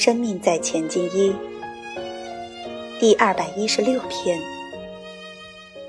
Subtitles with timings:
[0.00, 1.30] 生命在前进一
[2.98, 4.40] 第二百一十六篇，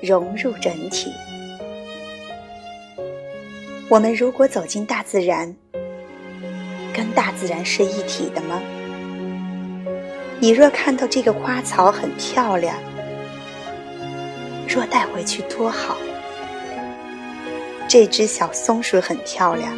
[0.02, 1.10] 融入整体。
[3.88, 5.56] 我们如果走进大自然，
[6.92, 8.60] 跟大自然是一体的吗？
[10.40, 12.76] 你若看到这个花草很漂亮，
[14.68, 15.96] 若带回去多好。
[17.88, 19.74] 这只小松鼠很漂亮，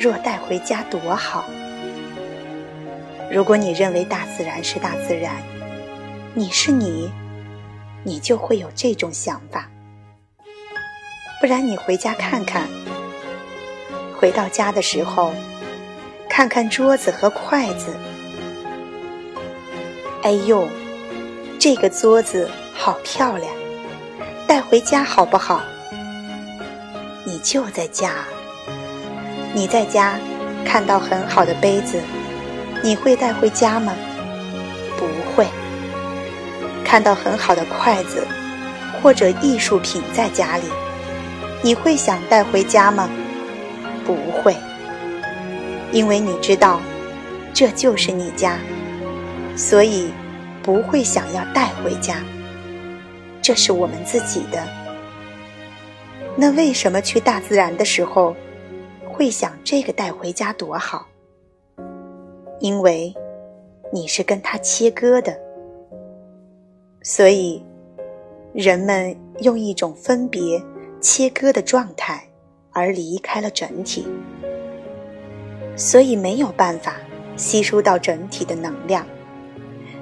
[0.00, 1.44] 若带回家多好。
[3.30, 5.34] 如果你认为大自然是大自然，
[6.32, 7.10] 你是你，
[8.04, 9.68] 你就会有这种想法。
[11.40, 12.68] 不然你回家看看，
[14.16, 15.32] 回到家的时候，
[16.28, 17.96] 看看桌子和筷子。
[20.22, 20.68] 哎呦，
[21.58, 23.52] 这个桌子好漂亮，
[24.46, 25.60] 带回家好不好？
[27.24, 28.24] 你就在家，
[29.52, 30.16] 你在家
[30.64, 32.00] 看到很好的杯子。
[32.82, 33.94] 你会带回家吗？
[34.96, 35.46] 不会。
[36.84, 38.26] 看到很好的筷子
[39.02, 40.64] 或者艺术品在家里，
[41.62, 43.08] 你会想带回家吗？
[44.04, 44.54] 不会。
[45.92, 46.80] 因为你知道，
[47.52, 48.58] 这就是你家，
[49.56, 50.10] 所以
[50.62, 52.16] 不会想要带回家。
[53.42, 54.62] 这是我们自己的。
[56.36, 58.36] 那为什么去大自然的时候，
[59.04, 61.06] 会想这个带回家多好？
[62.58, 63.14] 因为
[63.92, 65.38] 你是跟它切割的，
[67.02, 67.62] 所以
[68.52, 70.62] 人们用一种分别、
[71.00, 72.26] 切割的状态
[72.72, 74.06] 而离开了整体，
[75.76, 76.96] 所以没有办法
[77.36, 79.06] 吸收到整体的能量，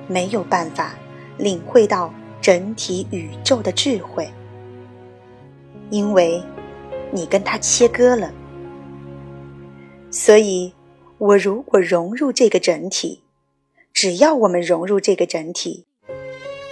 [0.06, 0.94] 没有办法
[1.36, 4.28] 领会到整体宇宙的智慧，
[5.90, 6.42] 因为
[7.10, 8.32] 你跟它切割了，
[10.10, 10.73] 所以。
[11.18, 13.22] 我如果融入这个整体，
[13.92, 15.84] 只要我们融入这个整体，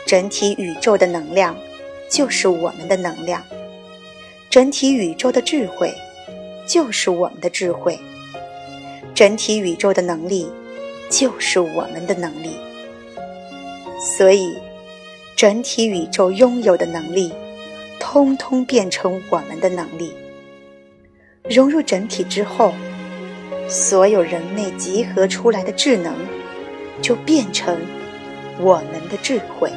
[0.04, 1.56] 整体宇宙的能量
[2.10, 3.40] 就是我们的能量，
[4.50, 5.94] 整体宇宙的智慧
[6.66, 7.96] 就是我们的智慧，
[9.14, 10.50] 整体宇宙的能力
[11.08, 12.56] 就是我们的能力。
[14.18, 14.58] 所以，
[15.36, 17.32] 整体宇宙拥有的能力，
[18.00, 20.12] 通通变成我们的能力。
[21.44, 22.74] 融入整体之后。
[23.72, 26.14] 所有人类集合出来的智能，
[27.00, 27.80] 就变成
[28.60, 29.72] 我们的智慧。